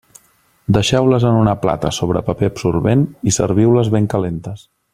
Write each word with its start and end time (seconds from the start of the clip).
Deixeu-les 0.77 1.27
en 1.31 1.37
una 1.41 1.53
plata 1.65 1.91
sobre 1.97 2.23
paper 2.31 2.49
absorbent 2.53 3.05
i 3.33 3.35
serviu-les 3.39 3.93
ben 3.97 4.09
calentes. 4.17 4.67